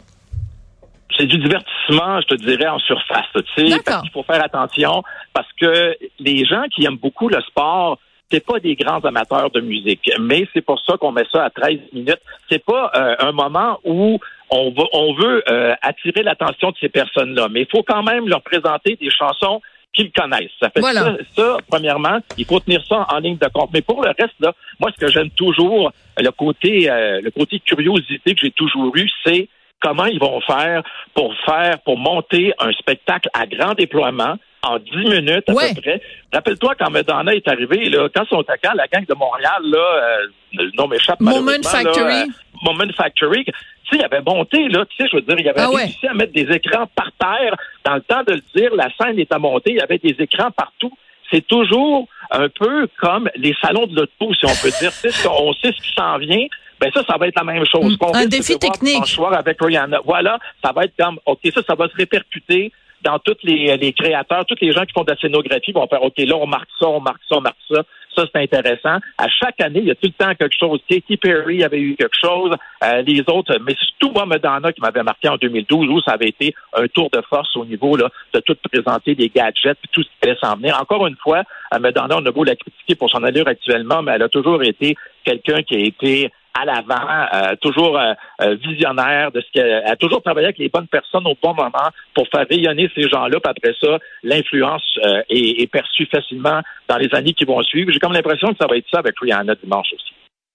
C'est 1.16 1.26
du 1.26 1.38
divertissement, 1.38 2.20
je 2.22 2.26
te 2.28 2.34
dirais, 2.36 2.68
en 2.68 2.78
surface. 2.78 3.26
Tu 3.34 3.68
sais. 3.68 3.80
Parce 3.84 4.02
qu'il 4.02 4.10
faut 4.12 4.22
faire 4.22 4.42
attention 4.42 5.02
parce 5.34 5.48
que 5.60 5.96
les 6.18 6.44
gens 6.44 6.62
qui 6.74 6.84
aiment 6.84 6.96
beaucoup 6.96 7.28
le 7.28 7.40
sport 7.42 7.98
c'est 8.30 8.44
pas 8.44 8.60
des 8.60 8.76
grands 8.76 9.00
amateurs 9.00 9.50
de 9.50 9.60
musique, 9.60 10.10
mais 10.20 10.46
c'est 10.52 10.60
pour 10.60 10.80
ça 10.84 10.96
qu'on 10.96 11.12
met 11.12 11.24
ça 11.32 11.44
à 11.44 11.50
13 11.50 11.78
minutes. 11.92 12.20
C'est 12.48 12.64
pas 12.64 12.90
euh, 12.94 13.16
un 13.18 13.32
moment 13.32 13.78
où 13.84 14.18
on, 14.50 14.70
va, 14.70 14.84
on 14.92 15.14
veut 15.14 15.42
euh, 15.48 15.74
attirer 15.82 16.22
l'attention 16.22 16.70
de 16.70 16.76
ces 16.80 16.88
personnes-là, 16.88 17.48
mais 17.50 17.62
il 17.62 17.68
faut 17.70 17.82
quand 17.82 18.02
même 18.02 18.28
leur 18.28 18.42
présenter 18.42 18.96
des 18.96 19.10
chansons 19.10 19.60
qu'ils 19.92 20.12
connaissent. 20.12 20.50
Ça 20.60 20.70
fait 20.70 20.82
ça, 20.82 21.16
ça, 21.34 21.56
premièrement, 21.68 22.18
il 22.38 22.44
faut 22.44 22.60
tenir 22.60 22.84
ça 22.86 23.06
en 23.10 23.18
ligne 23.18 23.38
de 23.38 23.48
compte. 23.52 23.70
Mais 23.72 23.82
pour 23.82 24.02
le 24.02 24.10
reste, 24.10 24.38
là, 24.38 24.54
moi, 24.78 24.90
ce 24.94 25.04
que 25.04 25.10
j'aime 25.10 25.30
toujours, 25.30 25.92
le 26.16 26.30
côté, 26.30 26.88
euh, 26.88 27.20
le 27.20 27.30
côté 27.30 27.58
curiosité 27.60 28.34
que 28.34 28.40
j'ai 28.40 28.52
toujours 28.52 28.96
eu, 28.96 29.10
c'est 29.24 29.48
comment 29.80 30.06
ils 30.06 30.20
vont 30.20 30.40
faire 30.42 30.82
pour 31.14 31.34
faire, 31.44 31.80
pour 31.80 31.98
monter 31.98 32.52
un 32.58 32.72
spectacle 32.72 33.28
à 33.32 33.46
grand 33.46 33.74
déploiement 33.74 34.36
en 34.62 34.78
dix 34.78 35.04
minutes 35.04 35.48
à 35.48 35.52
peu 35.52 35.80
près. 35.80 36.02
Rappelle-toi 36.32 36.74
quand 36.78 36.90
Madonna 36.90 37.34
est 37.34 37.48
arrivé, 37.48 37.88
là, 37.88 38.08
quand 38.14 38.24
son 38.28 38.40
attaquant, 38.40 38.72
la 38.74 38.86
gang 38.86 39.04
de 39.06 39.14
Montréal, 39.14 39.62
là, 39.64 39.78
euh, 39.78 40.26
le 40.54 40.70
nom 40.76 40.86
m'échappe 40.86 41.20
Moment 41.20 41.52
Factory. 41.62 42.12
Là, 42.12 42.22
euh, 42.24 42.62
Moment 42.62 42.92
Factory. 42.96 43.44
Tu 43.44 43.52
sais, 43.90 43.96
il 43.96 44.04
avait 44.04 44.22
monté, 44.22 44.68
là, 44.68 44.84
tu 44.86 44.96
sais, 44.96 45.08
je 45.10 45.16
veux 45.16 45.22
dire, 45.22 45.36
il 45.38 45.48
avait 45.48 45.60
ah 45.60 45.70
réussi 45.74 46.06
à 46.06 46.14
mettre 46.14 46.32
des 46.32 46.48
écrans 46.54 46.86
par 46.94 47.10
terre. 47.18 47.56
Dans 47.84 47.94
le 47.94 48.02
temps 48.02 48.22
de 48.26 48.34
le 48.34 48.42
dire, 48.54 48.74
la 48.74 48.88
scène 48.96 49.18
est 49.18 49.32
à 49.32 49.38
monter, 49.38 49.70
il 49.70 49.76
y 49.76 49.80
avait 49.80 49.98
des 49.98 50.16
écrans 50.18 50.50
partout. 50.50 50.92
C'est 51.32 51.46
toujours 51.46 52.08
un 52.30 52.48
peu 52.48 52.88
comme 53.00 53.30
les 53.36 53.54
salons 53.62 53.86
de 53.86 53.94
l'auto, 53.94 54.34
si 54.34 54.44
on 54.44 54.62
peut 54.62 54.72
dire. 54.80 54.92
on 55.30 55.52
sait 55.54 55.72
ce 55.72 55.82
qui 55.82 55.94
s'en 55.96 56.18
vient. 56.18 56.46
Ben 56.80 56.90
ça, 56.94 57.04
ça 57.06 57.16
va 57.18 57.28
être 57.28 57.36
la 57.36 57.44
même 57.44 57.64
chose. 57.66 57.96
Mm. 58.00 58.16
un 58.16 58.26
défi 58.26 58.58
technique. 58.58 59.18
avec 59.32 59.58
Rihanna. 59.60 60.00
Voilà, 60.04 60.38
ça 60.64 60.72
va 60.72 60.84
être 60.84 60.94
comme, 60.98 61.18
OK, 61.26 61.40
ça, 61.54 61.60
ça 61.66 61.74
va 61.74 61.88
se 61.88 61.94
répercuter 61.94 62.72
dans 63.02 63.18
tous 63.18 63.36
les, 63.42 63.76
les 63.76 63.92
créateurs, 63.92 64.44
tous 64.46 64.56
les 64.60 64.72
gens 64.72 64.84
qui 64.84 64.92
font 64.92 65.04
de 65.04 65.10
la 65.10 65.16
scénographie 65.16 65.72
vont 65.72 65.86
faire 65.86 66.02
OK, 66.02 66.18
là, 66.18 66.36
on 66.36 66.46
marque 66.46 66.68
ça, 66.78 66.88
on 66.88 67.00
marque 67.00 67.22
ça, 67.28 67.36
on 67.36 67.40
marque 67.40 67.56
ça. 67.70 67.82
Ça, 68.16 68.24
c'est 68.32 68.42
intéressant. 68.42 68.98
À 69.18 69.28
chaque 69.28 69.60
année, 69.60 69.80
il 69.80 69.86
y 69.86 69.90
a 69.90 69.94
tout 69.94 70.08
le 70.08 70.12
temps 70.12 70.34
quelque 70.34 70.56
chose? 70.58 70.80
Katy 70.88 71.16
Perry 71.16 71.62
avait 71.62 71.78
eu 71.78 71.94
quelque 71.94 72.16
chose. 72.20 72.52
Euh, 72.84 73.02
les 73.02 73.20
autres, 73.28 73.56
mais 73.64 73.76
surtout 73.78 74.12
moi, 74.12 74.26
Madonna, 74.26 74.72
qui 74.72 74.80
m'avait 74.80 75.02
marqué 75.02 75.28
en 75.28 75.36
2012, 75.36 75.88
où 75.88 76.00
ça 76.00 76.12
avait 76.12 76.28
été 76.28 76.54
un 76.74 76.88
tour 76.88 77.08
de 77.12 77.20
force 77.28 77.56
au 77.56 77.64
niveau 77.64 77.96
là, 77.96 78.08
de 78.34 78.40
tout 78.40 78.56
présenter 78.70 79.14
des 79.14 79.28
gadgets, 79.28 79.78
puis 79.80 79.90
tout 79.92 80.02
ce 80.02 80.08
qui 80.08 80.28
allait 80.28 80.38
s'en 80.40 80.56
venir. 80.56 80.76
Encore 80.80 81.06
une 81.06 81.16
fois, 81.16 81.44
Madonna, 81.78 82.16
on 82.18 82.26
a 82.26 82.32
beau 82.32 82.42
la 82.42 82.56
critiquer 82.56 82.96
pour 82.96 83.10
son 83.10 83.22
allure 83.22 83.46
actuellement, 83.46 84.02
mais 84.02 84.12
elle 84.12 84.22
a 84.22 84.28
toujours 84.28 84.62
été 84.62 84.96
quelqu'un 85.24 85.62
qui 85.62 85.76
a 85.76 85.78
été 85.78 86.30
à 86.54 86.64
l'avant, 86.64 87.28
euh, 87.32 87.56
toujours 87.60 87.98
euh, 87.98 88.12
euh, 88.42 88.56
visionnaire 88.56 89.30
de 89.32 89.40
ce 89.40 89.46
qu'elle 89.52 89.84
a 89.86 89.96
toujours 89.96 90.22
travaillé 90.22 90.46
avec 90.46 90.58
les 90.58 90.68
bonnes 90.68 90.88
personnes 90.88 91.26
au 91.26 91.36
bon 91.40 91.54
moment 91.54 91.90
pour 92.14 92.26
faire 92.28 92.46
rayonner 92.48 92.90
ces 92.94 93.08
gens-là. 93.08 93.38
Puis 93.40 93.50
après 93.50 93.74
ça, 93.80 93.98
l'influence 94.22 94.98
est, 95.28 95.62
est, 95.62 95.70
perçue 95.70 96.06
facilement 96.06 96.60
dans 96.88 96.96
les 96.96 97.08
années 97.14 97.32
qui 97.32 97.44
vont 97.44 97.62
suivre. 97.62 97.92
J'ai 97.92 97.98
comme 97.98 98.12
l'impression 98.12 98.48
que 98.48 98.58
ça 98.58 98.66
va 98.66 98.76
être 98.76 98.86
ça 98.90 98.98
avec 98.98 99.18
Rihanna 99.20 99.54
dimanche 99.54 99.92
aussi. 99.94 100.09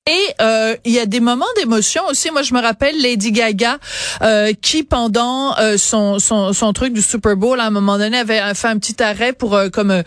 Et 0.07 0.35
euh, 0.39 0.75
il 0.85 0.91
y 0.91 0.99
a 0.99 1.07
des 1.07 1.19
moments 1.19 1.47
d'émotion 1.57 2.03
aussi. 2.07 2.29
Moi, 2.29 2.43
je 2.43 2.53
me 2.53 2.61
rappelle 2.61 2.95
Lady 3.01 3.31
Gaga 3.31 3.79
euh, 4.21 4.53
qui, 4.61 4.83
pendant 4.83 5.57
euh, 5.57 5.79
son, 5.79 6.19
son, 6.19 6.53
son 6.53 6.73
truc 6.73 6.93
du 6.93 7.01
Super 7.01 7.35
Bowl, 7.35 7.59
à 7.59 7.65
un 7.65 7.69
moment 7.71 7.97
donné, 7.97 8.19
avait 8.19 8.53
fait 8.53 8.67
un 8.67 8.77
petit 8.77 9.01
arrêt 9.01 9.33
pour 9.33 9.59
comme 9.73 10.03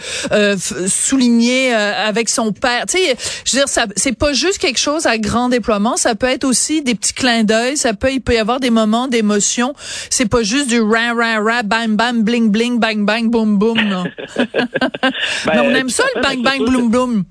souligner 0.87 1.75
avec 1.75 2.29
son 2.29 2.53
père. 2.53 2.87
Tu 2.87 2.99
sais, 2.99 3.17
je 3.45 3.57
veux 3.57 3.63
dire, 3.63 3.69
ça, 3.69 3.87
c'est 3.97 4.17
pas 4.17 4.33
juste 4.33 4.59
quelque 4.59 4.79
chose 4.79 5.07
à 5.07 5.19
grand 5.19 5.49
déploiement. 5.49 5.97
Ça 5.97 6.15
peut 6.15 6.29
être 6.29 6.45
aussi 6.45 6.81
des 6.83 6.95
petits 6.95 7.15
clins 7.15 7.43
d'œil. 7.43 7.77
Ça 7.77 7.93
peut, 7.93 8.13
il 8.13 8.21
peut 8.21 8.35
y 8.35 8.39
avoir 8.39 8.61
des 8.61 8.71
moments 8.71 9.09
d'émotion. 9.09 9.75
C'est 10.11 10.29
pas 10.29 10.45
juste 10.45 10.69
du 10.69 10.81
ra 10.81 11.13
ra 11.13 11.41
ra, 11.43 11.65
bam 11.65 11.97
bam, 11.97 12.23
bling 12.23 12.53
bling, 12.53 12.79
bang 12.79 13.05
bang, 13.05 13.29
boom 13.29 13.59
boom. 13.59 13.81
Non. 13.81 14.05
Mais 15.47 15.59
on 15.59 15.75
aime 15.75 15.89
ça 15.89 16.05
le 16.15 16.23
bang 16.23 16.41
bang, 16.41 16.65
boom 16.65 16.89
boom. 16.89 17.25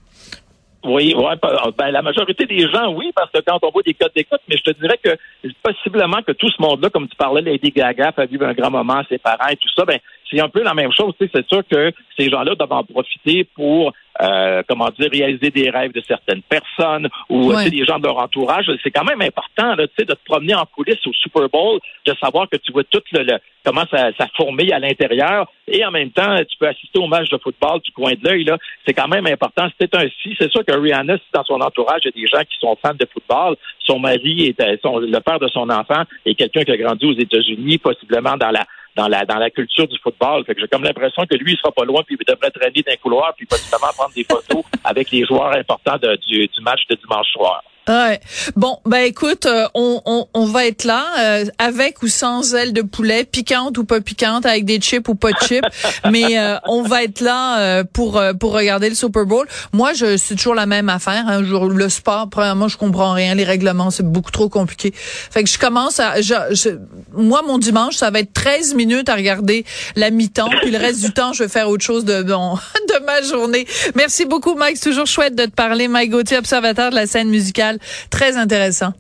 Oui, 0.88 1.14
ouais, 1.14 1.36
ben, 1.78 1.92
la 1.92 2.02
majorité 2.02 2.46
des 2.46 2.70
gens, 2.70 2.94
oui, 2.94 3.12
parce 3.14 3.30
que 3.32 3.40
quand 3.46 3.60
on 3.62 3.70
voit 3.72 3.82
des 3.84 3.94
codes 3.94 4.14
d'écoute, 4.16 4.40
mais 4.48 4.56
je 4.56 4.64
te 4.64 4.80
dirais 4.80 4.98
que 5.04 5.18
possiblement 5.62 6.22
que 6.26 6.32
tout 6.32 6.50
ce 6.50 6.62
monde-là, 6.62 6.90
comme 6.90 7.10
tu 7.10 7.16
parlais, 7.18 7.42
Lady 7.42 7.72
Gaga 7.72 8.14
a 8.16 8.26
vu 8.26 8.40
un 8.42 8.54
grand 8.54 8.72
moment, 8.72 9.02
ses 9.10 9.18
parents 9.18 9.50
tout 9.60 9.70
ça, 9.76 9.84
ben 9.84 10.00
c'est 10.30 10.40
un 10.40 10.50
peu 10.50 10.64
la 10.64 10.74
même 10.74 10.92
chose. 10.92 11.14
C'est 11.20 11.48
sûr 11.48 11.62
que 11.70 11.92
ces 12.18 12.30
gens-là 12.30 12.56
doivent 12.56 12.72
en 12.72 12.84
profiter 12.84 13.46
pour 13.56 13.94
euh, 14.22 14.64
comment 14.68 14.90
dire, 14.98 15.10
réaliser 15.12 15.52
des 15.52 15.70
rêves 15.70 15.92
de 15.94 16.02
certaines 16.02 16.42
personnes 16.44 17.08
ou 17.30 17.54
des 17.54 17.86
gens 17.86 18.00
de 18.00 18.06
leur 18.06 18.18
entourage. 18.18 18.66
C'est 18.84 18.92
quand 18.92 19.04
même 19.04 19.22
important 19.22 19.76
là, 19.76 19.86
de 19.86 20.04
te 20.04 20.14
promener 20.26 20.56
en 20.56 20.66
coulisses 20.66 21.06
au 21.06 21.14
Super 21.14 21.50
Bowl, 21.50 21.80
de 22.06 22.14
savoir 22.22 22.50
que 22.50 22.58
tu 22.58 22.72
vois 22.72 22.84
tout 22.84 23.02
le, 23.12 23.38
comment 23.64 23.86
ça, 23.92 24.10
ça 24.18 24.28
fourmille 24.36 24.72
à 24.74 24.80
l'intérieur 24.80 25.48
et 25.68 25.86
en 25.86 25.92
même 25.92 26.12
temps, 26.12 26.38
tu 26.50 26.58
peux 26.58 26.68
assister 26.68 27.00
au 27.00 27.08
match 27.08 27.30
de 27.30 27.38
football 27.38 27.82
du 27.82 27.92
coin 27.92 28.14
de 28.14 28.24
l'œil. 28.24 28.46
Là, 28.46 28.58
c'est 28.86 28.94
quand 28.94 29.10
même 29.10 29.28
important. 29.28 29.68
C'est 29.80 29.94
un 29.96 30.08
si. 30.24 30.36
C'est 30.40 30.50
sûr 30.50 30.64
que 30.66 30.74
Rihanna, 30.74 31.18
si 31.18 31.24
dans 31.34 31.44
son 31.44 31.60
entourage, 31.60 32.02
il 32.06 32.08
y 32.08 32.10
a 32.10 32.22
des 32.24 32.28
gens 32.28 32.44
qui 32.50 32.58
sont 32.60 32.78
fans 32.82 32.94
de 32.94 33.06
football, 33.12 33.58
son 33.80 34.00
mari 34.00 34.48
est 34.48 34.62
euh, 34.62 34.78
son, 34.82 35.00
le 35.00 35.20
père 35.20 35.40
de 35.40 35.48
son 35.50 35.70
enfant 35.70 36.04
est 36.26 36.36
quelqu'un 36.36 36.64
qui 36.64 36.72
a 36.72 36.78
grandi 36.78 37.06
aux 37.06 37.20
États-Unis, 37.20 37.78
possiblement 37.80 38.38
dans 38.38 38.52
la 38.52 38.66
dans 38.98 39.08
la 39.08 39.24
dans 39.26 39.38
la 39.38 39.50
culture 39.50 39.88
du 39.88 39.98
football. 40.00 40.44
Fait 40.46 40.56
que 40.56 40.62
j'ai 40.62 40.68
comme 40.68 40.84
l'impression 40.84 41.26
que 41.26 41.36
lui, 41.36 41.54
il 41.54 41.58
sera 41.58 41.72
pas 41.72 41.86
loin, 41.86 42.02
puis 42.06 42.18
il 42.20 42.26
devrait 42.26 42.52
traîner 42.52 42.82
d'un 42.82 42.96
couloir, 42.98 43.34
puis 43.38 43.46
possiblement 43.46 43.94
prendre 43.96 44.14
des 44.14 44.26
photos 44.26 44.64
avec 44.84 45.12
les 45.12 45.24
joueurs 45.26 45.56
importants 45.56 45.98
du, 46.28 46.48
du 46.48 46.62
match 46.62 46.82
de 46.90 46.96
dimanche 46.96 47.28
soir. 47.32 47.64
Ouais. 47.88 48.20
Bon, 48.56 48.80
ben 48.86 49.04
écoute, 49.06 49.46
euh, 49.46 49.68
on, 49.74 50.02
on, 50.06 50.28
on, 50.34 50.46
va 50.46 50.66
être 50.66 50.84
là, 50.84 51.06
euh, 51.20 51.46
avec 51.58 52.04
ou 52.04 52.08
sans 52.08 52.54
ailes 52.54 52.74
de 52.74 52.82
poulet, 52.82 53.24
piquante 53.24 53.78
ou 53.78 53.86
pas 53.86 54.02
piquante, 54.02 54.46
avec 54.46 54.66
des 54.66 54.80
chips 54.80 55.08
ou 55.08 55.16
pas 55.16 55.32
de 55.32 55.38
chips, 55.38 55.64
mais 56.12 56.38
euh, 56.38 56.58
on 56.66 56.82
va 56.84 57.04
être 57.04 57.22
là 57.22 57.84
pour 57.86 58.22
pour 58.40 58.54
regarder 58.54 58.90
le 58.90 58.96
Super 58.96 59.26
Bowl. 59.26 59.48
Moi, 59.72 59.94
je 59.94 60.18
c'est 60.18 60.36
toujours 60.36 60.56
la 60.56 60.66
même 60.66 60.90
affaire. 60.90 61.24
Hein, 61.28 61.42
le 61.42 61.90
sport, 61.90 62.30
premièrement, 62.30 62.68
je 62.68 62.78
comprends 62.78 63.14
rien, 63.14 63.36
les 63.36 63.44
règlements, 63.44 63.90
c'est 63.90 64.06
beaucoup 64.06 64.32
trop 64.32 64.50
compliqué. 64.50 64.92
Fait 64.94 65.44
que 65.44 65.50
je 65.50 65.58
commence 65.58 66.00
à, 66.00 66.22
je, 66.22 66.78
moi, 67.14 67.42
mon 67.42 67.58
dimanche, 67.58 67.96
ça 67.96 68.10
va 68.10 68.20
être 68.20 68.34
13 68.34 68.76
minutes 68.76 69.10
à 69.10 69.16
regarder 69.16 69.66
la 69.96 70.10
mi-temps, 70.10 70.50
puis 70.62 70.72
le 70.72 70.78
reste 70.78 71.02
du 71.02 71.12
temps, 71.12 71.34
je 71.34 71.44
vais 71.44 71.50
faire 71.50 71.70
autre 71.70 71.84
chose 71.84 72.04
de 72.06 72.24
bon 72.24 72.56
de 72.90 73.06
ma 73.06 73.22
journée. 73.22 73.66
Merci 73.96 74.26
beaucoup, 74.26 74.56
Mike. 74.56 74.78
C'est 74.78 74.90
toujours 74.90 75.08
chouette 75.08 75.36
de 75.36 75.46
te 75.46 75.52
parler, 75.52 75.88
Mike 75.88 76.12
Gauthier, 76.12 76.38
observateur 76.38 76.90
de 76.90 76.96
la 76.96 77.08
scène 77.08 77.30
musicale. 77.30 77.77
Très 78.10 78.38
intéressant. 78.38 78.94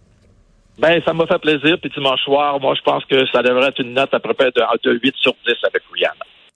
Ben, 0.79 1.01
ça 1.03 1.13
m'a 1.13 1.25
fait 1.25 1.39
plaisir. 1.39 1.77
Puis 1.81 1.91
dimanche 1.95 2.21
soir, 2.23 2.59
moi, 2.59 2.75
je 2.75 2.81
pense 2.81 3.03
que 3.05 3.25
ça 3.31 3.41
devrait 3.41 3.69
être 3.69 3.79
une 3.79 3.93
note 3.93 4.13
à 4.13 4.19
peu 4.19 4.33
près 4.33 4.51
de, 4.51 4.91
8 4.91 5.15
sur 5.21 5.33
10 5.45 5.53
avec 5.63 5.83
Rihanna. 5.93 6.13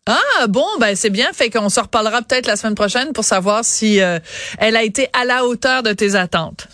Ah 0.08 0.48
bon, 0.48 0.66
ben 0.80 0.96
c'est 0.96 1.12
bien. 1.12 1.32
Fait 1.32 1.50
qu'on 1.50 1.70
se 1.70 1.80
reparlera 1.80 2.22
peut-être 2.22 2.48
la 2.48 2.56
semaine 2.56 2.76
prochaine 2.76 3.14
pour 3.14 3.24
savoir 3.24 3.64
si 3.64 4.02
euh, 4.02 4.18
elle 4.58 4.76
a 4.76 4.84
été 4.84 5.08
à 5.14 5.26
la 5.26 5.46
hauteur 5.46 5.84
de 5.84 5.94
tes 5.94 6.16
attentes. 6.16 6.68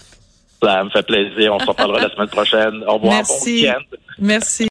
Ça 0.64 0.84
me 0.84 0.90
fait 0.90 1.06
plaisir. 1.06 1.54
On 1.54 1.60
se 1.60 1.66
reparlera 1.66 2.02
la 2.02 2.10
semaine 2.10 2.30
prochaine. 2.30 2.84
Au 2.88 2.94
revoir. 2.94 3.16
Merci. 3.16 3.64
Bon 3.64 3.68
week-end. 3.68 3.98
Merci. 4.20 4.66